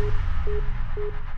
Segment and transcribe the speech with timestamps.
[0.00, 0.14] Thank
[0.96, 1.29] you.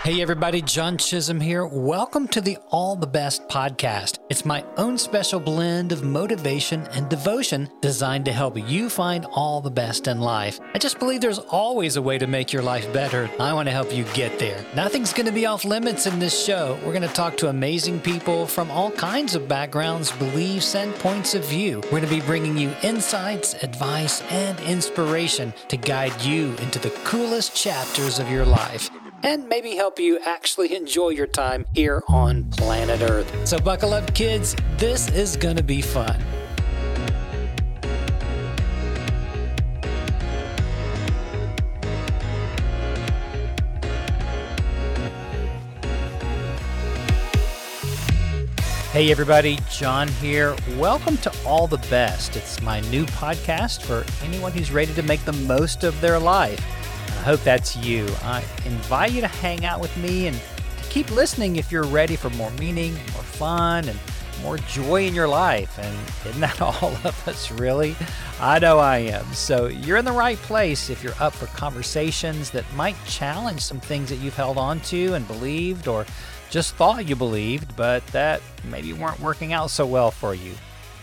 [0.00, 1.66] Hey everybody, John Chisum here.
[1.66, 4.18] Welcome to the All the Best podcast.
[4.28, 9.60] It's my own special blend of motivation and devotion designed to help you find all
[9.60, 10.60] the best in life.
[10.74, 13.30] I just believe there's always a way to make your life better.
[13.40, 14.62] I want to help you get there.
[14.74, 16.78] Nothing's going to be off limits in this show.
[16.84, 21.34] We're going to talk to amazing people from all kinds of backgrounds, beliefs, and points
[21.34, 21.80] of view.
[21.84, 26.90] We're going to be bringing you insights, advice, and inspiration to guide you into the
[27.04, 28.66] coolest chapters of your life
[29.22, 33.46] and maybe help you actually enjoy your time here on planet Earth.
[33.46, 34.56] So, buckle up, kids.
[34.76, 36.20] This is going to be fun.
[48.92, 50.56] Hey, everybody, John here.
[50.78, 52.34] Welcome to All the Best.
[52.34, 56.64] It's my new podcast for anyone who's ready to make the most of their life
[57.26, 58.06] hope that's you.
[58.22, 62.14] I invite you to hang out with me and to keep listening if you're ready
[62.14, 63.98] for more meaning, more fun, and
[64.42, 65.76] more joy in your life.
[65.76, 65.92] And
[66.24, 67.96] isn't that all of us, really?
[68.40, 69.24] I know I am.
[69.34, 73.80] So you're in the right place if you're up for conversations that might challenge some
[73.80, 76.06] things that you've held on to and believed or
[76.48, 80.52] just thought you believed, but that maybe weren't working out so well for you.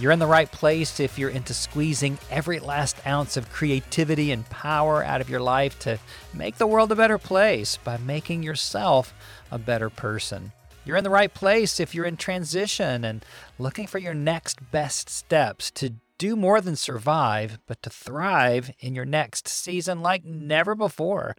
[0.00, 4.48] You're in the right place if you're into squeezing every last ounce of creativity and
[4.50, 6.00] power out of your life to
[6.32, 9.14] make the world a better place by making yourself
[9.52, 10.50] a better person.
[10.84, 13.24] You're in the right place if you're in transition and
[13.56, 18.96] looking for your next best steps to do more than survive, but to thrive in
[18.96, 21.36] your next season like never before.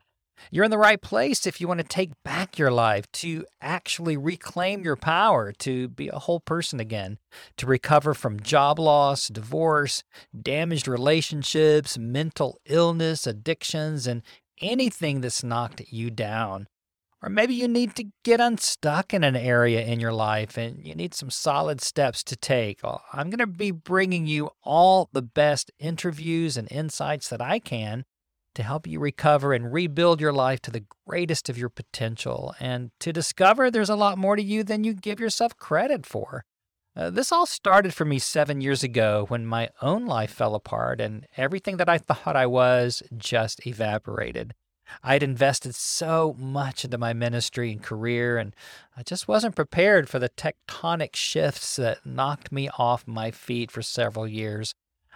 [0.52, 4.18] You're in the right place if you want to take back your life, to actually
[4.18, 7.18] reclaim your power, to be a whole person again,
[7.58, 10.04] to recover from job loss, divorce,
[10.40, 14.22] damaged relationships, mental illness, addictions, and
[14.62, 16.68] anything that's knocked you down.
[17.22, 20.94] Or maybe you need to get unstuck in an area in your life and you
[20.94, 22.82] need some solid steps to take.
[22.84, 27.58] Oh, I'm going to be bringing you all the best interviews and insights that I
[27.58, 28.06] can
[28.56, 32.92] to help you recover and rebuild your life to the greatest of your potential and
[33.00, 36.46] to discover there's a lot more to you than you give yourself credit for.
[36.96, 41.02] Uh, this all started for me seven years ago when my own life fell apart
[41.02, 44.54] and everything that I thought I was just evaporated.
[45.04, 48.56] I'd invested so much into my ministry and career, and
[48.96, 53.82] I just wasn't prepared for the tectonic shifts that knocked me off my feet for
[53.82, 54.74] several years.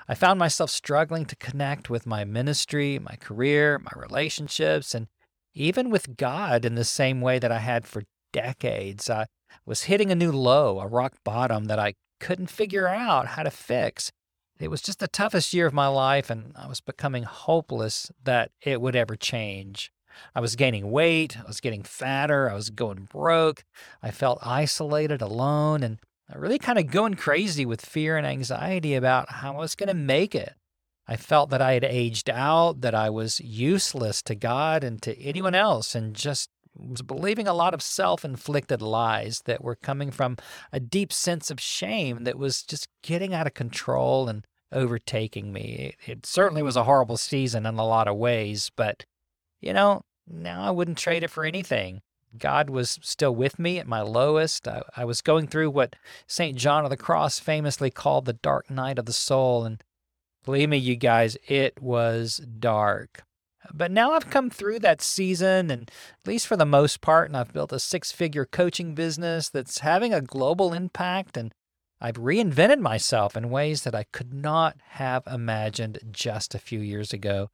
[0.09, 5.05] I found myself struggling to connect with my ministry, my career, my relationships, and
[5.53, 8.01] even with God in the same way that I had for
[8.33, 9.07] decades.
[9.07, 9.27] I
[9.67, 13.51] was hitting a new low, a rock bottom that I couldn't figure out how to
[13.51, 14.11] fix.
[14.59, 18.49] It was just the toughest year of my life, and I was becoming hopeless that
[18.63, 19.91] it would ever change.
[20.33, 23.63] I was gaining weight, I was getting fatter, I was going broke,
[24.01, 25.99] I felt isolated, alone, and
[26.37, 29.95] really kind of going crazy with fear and anxiety about how I was going to
[29.95, 30.53] make it.
[31.07, 35.19] I felt that I had aged out, that I was useless to God and to
[35.19, 40.11] anyone else, and just was believing a lot of self inflicted lies that were coming
[40.11, 40.37] from
[40.71, 45.95] a deep sense of shame that was just getting out of control and overtaking me.
[46.05, 49.05] It, it certainly was a horrible season in a lot of ways, but
[49.61, 52.01] you know, now I wouldn't trade it for anything.
[52.37, 54.67] God was still with me at my lowest.
[54.67, 55.95] I, I, was going through what
[56.27, 56.57] St.
[56.57, 59.65] John of the Cross famously called the dark night of the soul.
[59.65, 59.83] And
[60.43, 63.23] believe me, you guys, it was dark.
[63.73, 65.91] But now I've come through that season, and
[66.21, 69.79] at least for the most part, and I've built a six figure coaching business that's
[69.79, 71.35] having a global impact.
[71.35, 71.51] And
[71.99, 77.11] I've reinvented myself in ways that I could not have imagined just a few years
[77.11, 77.49] ago.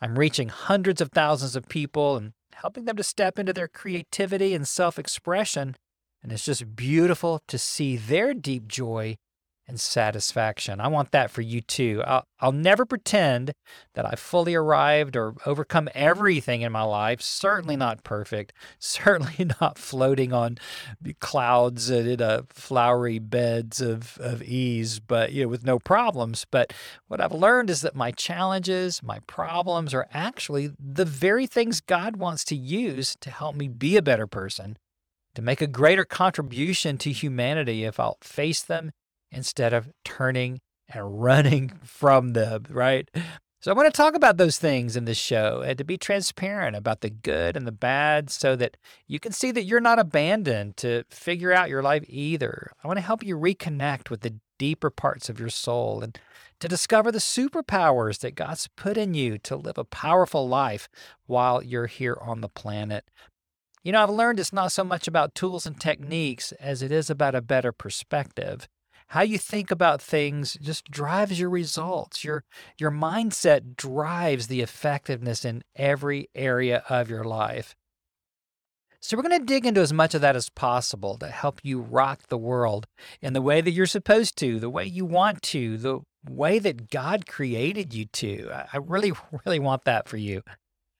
[0.00, 4.54] I'm reaching hundreds of thousands of people and helping them to step into their creativity
[4.54, 5.76] and self expression.
[6.22, 9.16] And it's just beautiful to see their deep joy
[9.70, 10.80] and satisfaction.
[10.80, 12.02] I want that for you too.
[12.04, 13.52] I'll, I'll never pretend
[13.94, 17.22] that I've fully arrived or overcome everything in my life.
[17.22, 18.52] Certainly not perfect.
[18.78, 20.58] Certainly not floating on
[21.20, 26.44] clouds and in a flowery beds of, of ease, but you know, with no problems.
[26.50, 26.72] But
[27.08, 32.16] what I've learned is that my challenges, my problems are actually the very things God
[32.16, 34.76] wants to use to help me be a better person
[35.34, 38.90] to make a greater contribution to humanity if I'll face them
[39.30, 43.08] instead of turning and running from them, right?
[43.62, 46.76] So I want to talk about those things in this show and to be transparent
[46.76, 50.78] about the good and the bad so that you can see that you're not abandoned
[50.78, 52.72] to figure out your life either.
[52.82, 56.18] I want to help you reconnect with the deeper parts of your soul and
[56.60, 60.88] to discover the superpowers that God's put in you to live a powerful life
[61.26, 63.04] while you're here on the planet.
[63.82, 67.10] You know, I've learned it's not so much about tools and techniques as it is
[67.10, 68.68] about a better perspective.
[69.10, 72.22] How you think about things just drives your results.
[72.22, 72.44] Your
[72.78, 77.74] your mindset drives the effectiveness in every area of your life.
[79.00, 81.80] So, we're going to dig into as much of that as possible to help you
[81.80, 82.86] rock the world
[83.20, 86.88] in the way that you're supposed to, the way you want to, the way that
[86.88, 88.48] God created you to.
[88.52, 89.12] I really,
[89.44, 90.42] really want that for you.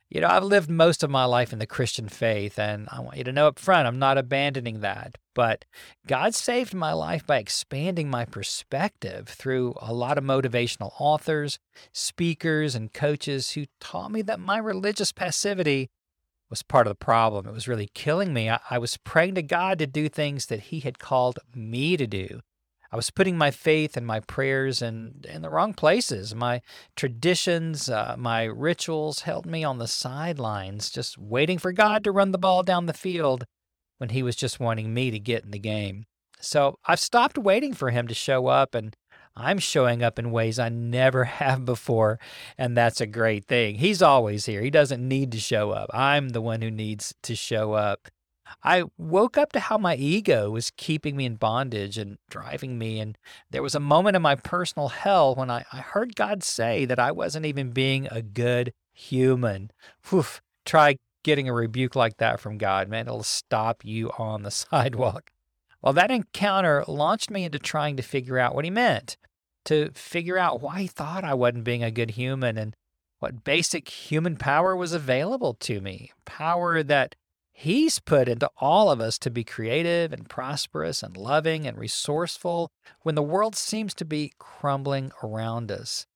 [0.09, 3.19] You know, I've lived most of my life in the Christian faith, and I want
[3.19, 5.17] you to know up front, I'm not abandoning that.
[5.41, 5.65] But
[6.07, 11.59] God saved my life by expanding my perspective through a lot of motivational authors,
[11.95, 15.89] speakers, and coaches who taught me that my religious passivity
[16.51, 17.49] was part of the problem.
[17.49, 18.51] It was really killing me.
[18.51, 22.07] I, I, was praying to God to do things that He had called me to
[22.07, 22.41] do.
[22.93, 26.35] I was putting my faith and my prayers in, in the wrong places.
[26.35, 26.61] My
[26.97, 32.33] traditions, uh, my rituals held me on the sidelines, just waiting for God to run
[32.33, 33.47] the ball down the field
[34.01, 36.07] when He was just wanting me to get in the game.
[36.41, 38.97] So I've stopped waiting for Him to show up and
[39.37, 42.19] I'm showing up in ways I never have before,
[42.59, 43.77] and that's a great thing.
[43.77, 44.61] He's always here.
[44.61, 45.91] He doesn't need to show up.
[45.93, 48.09] I'm the one who needs to show up.
[48.65, 52.99] I woke up to how my ego was keeping me in bondage and driving me.
[52.99, 53.17] And
[53.51, 56.99] there was a moment in my personal hell when I, I heard God say that
[56.99, 59.71] I wasn't even being a good human.
[60.09, 60.25] Whew,
[60.67, 63.07] try getting a rebuke like that from God, man.
[63.07, 65.31] It'll stop you on the sidewalk.
[65.83, 69.17] Well, that encounter launched me into trying to figure out what he meant,
[69.65, 72.77] to figure out why he thought I wasn't being a good human and
[73.19, 76.11] what basic human power was available to me.
[76.25, 77.15] Power that
[77.53, 82.71] he's put into all of us to be creative and prosperous and loving and resourceful
[83.03, 86.07] when the world seems to be crumbling around us.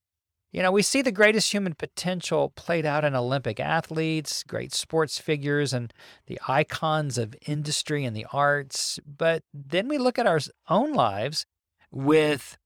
[0.54, 5.18] You know, we see the greatest human potential played out in Olympic athletes, great sports
[5.18, 5.92] figures, and
[6.26, 9.00] the icons of industry and the arts.
[9.04, 11.44] But then we look at our own lives
[11.90, 12.56] with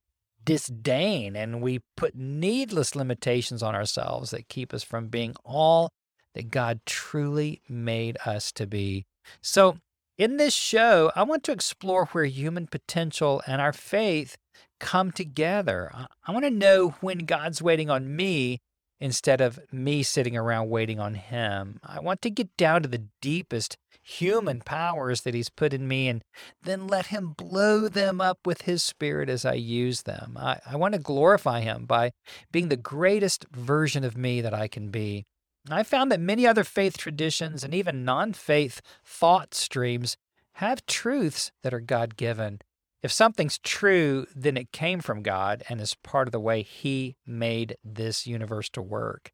[0.45, 5.91] disdain and we put needless limitations on ourselves that keep us from being all
[6.35, 9.07] that God truly made us to be.
[9.41, 9.79] So,
[10.19, 14.37] in this show, I want to explore where human potential and our faith
[14.81, 15.91] come together.
[16.27, 18.59] I want to know when God's waiting on me
[19.01, 21.79] instead of me sitting around waiting on Him.
[21.85, 26.09] I want to get down to the deepest human powers that He's put in me
[26.09, 26.23] and
[26.63, 30.37] then let Him blow them up with His Spirit as I use them.
[30.37, 32.11] I, I want to glorify Him by
[32.51, 35.27] being the greatest version of me that I can be.
[35.75, 40.17] I found that many other faith traditions and even non faith thought streams
[40.55, 42.61] have truths that are God given.
[43.03, 47.17] If something's true, then it came from God and is part of the way He
[47.27, 49.31] made this universe to work.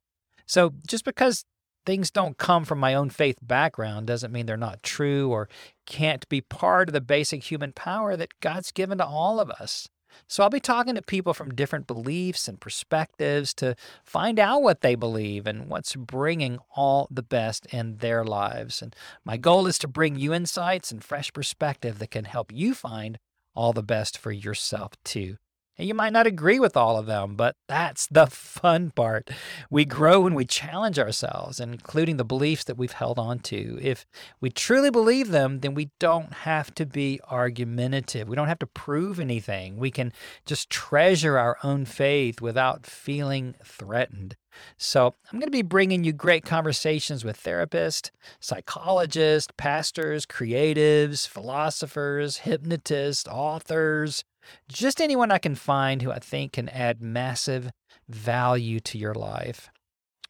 [0.46, 1.44] So just because
[1.86, 5.48] things don't come from my own faith background doesn't mean they're not true or
[5.86, 9.88] can't be part of the basic human power that God's given to all of us.
[10.28, 14.80] So I'll be talking to people from different beliefs and perspectives to find out what
[14.80, 18.82] they believe and what's bringing all the best in their lives.
[18.82, 18.94] And
[19.24, 23.18] my goal is to bring you insights and fresh perspective that can help you find
[23.54, 25.36] all the best for yourself too.
[25.76, 29.30] And you might not agree with all of them, but that's the fun part.
[29.70, 33.78] We grow when we challenge ourselves, including the beliefs that we've held on to.
[33.82, 34.06] If
[34.40, 38.28] we truly believe them, then we don't have to be argumentative.
[38.28, 39.76] We don't have to prove anything.
[39.76, 40.12] We can
[40.46, 44.36] just treasure our own faith without feeling threatened.
[44.76, 52.38] So, I'm going to be bringing you great conversations with therapists, psychologists, pastors, creatives, philosophers,
[52.38, 54.22] hypnotists, authors,
[54.68, 57.70] just anyone I can find who I think can add massive
[58.08, 59.70] value to your life.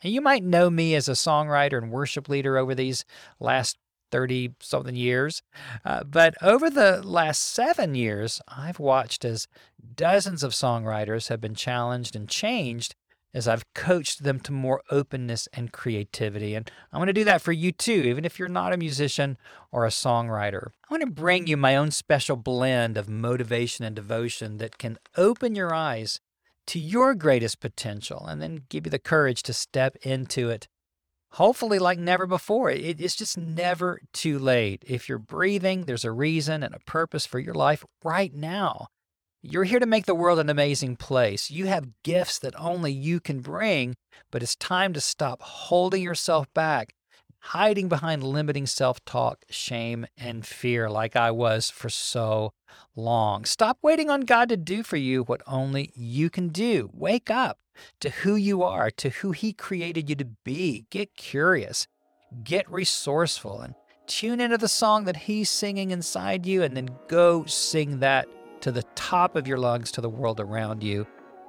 [0.02, 3.04] And you might know me as a songwriter and worship leader over these
[3.40, 3.78] last
[4.12, 5.42] 30 something years.
[5.84, 9.48] Uh, but over the last seven years, I've watched as
[9.96, 12.94] dozens of songwriters have been challenged and changed
[13.34, 16.54] as I've coached them to more openness and creativity.
[16.54, 19.36] And I want to do that for you too, even if you're not a musician
[19.72, 20.68] or a songwriter.
[20.88, 24.98] I want to bring you my own special blend of motivation and devotion that can
[25.16, 26.20] open your eyes
[26.68, 30.68] to your greatest potential and then give you the courage to step into it.
[31.32, 32.70] Hopefully, like never before.
[32.70, 34.84] it's just never too late.
[34.86, 38.86] If you're breathing, there's a reason and a purpose for your life right now.
[39.46, 41.50] You're here to make the world an amazing place.
[41.50, 43.94] You have gifts that only you can bring,
[44.30, 46.94] but it's time to stop holding yourself back,
[47.40, 52.54] hiding behind limiting self talk, shame, and fear like I was for so
[52.96, 53.44] long.
[53.44, 56.88] Stop waiting on God to do for you what only you can do.
[56.94, 57.58] Wake up
[58.00, 60.86] to who you are, to who He created you to be.
[60.88, 61.86] Get curious,
[62.44, 63.74] get resourceful, and
[64.06, 68.26] tune into the song that He's singing inside you, and then go sing that
[68.64, 71.06] to the top of your lungs to the world around you.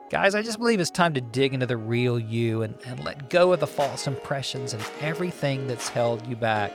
[0.10, 3.30] Guys, I just believe it's time to dig into the real you and, and let
[3.30, 6.74] go of the false impressions and everything that's held you back.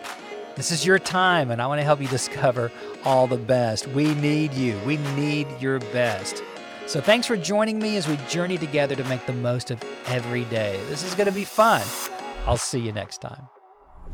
[0.56, 2.72] This is your time, and I want to help you discover
[3.04, 3.86] all the best.
[3.88, 4.80] We need you.
[4.86, 6.42] We need your best.
[6.86, 10.44] So, thanks for joining me as we journey together to make the most of every
[10.44, 10.80] day.
[10.88, 11.82] This is going to be fun.
[12.46, 13.46] I'll see you next time.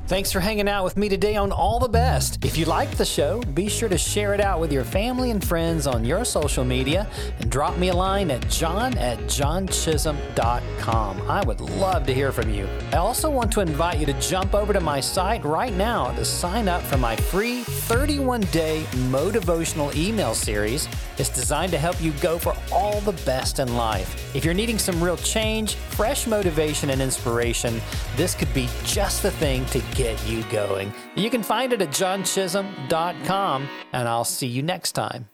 [0.08, 2.44] Thanks for hanging out with me today on All the Best.
[2.44, 5.44] If you liked the show, be sure to share it out with your family and
[5.44, 7.08] friends on your social media
[7.40, 11.22] and drop me a line at john at johnchisum.com.
[11.28, 12.68] I would love to hear from you.
[12.92, 16.25] I also want to invite you to jump over to my site right now to
[16.25, 20.86] sign up for my free 31 day motivational email series.
[21.18, 24.36] It's designed to help you go for all the best in life.
[24.36, 27.80] If you're needing some real change, fresh motivation, and inspiration,
[28.14, 30.92] this could be just the thing to get you going.
[31.16, 35.28] You can find it at johnchisum.com, and I'll see you next time.